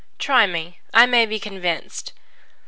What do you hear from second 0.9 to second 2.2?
I may be convinced."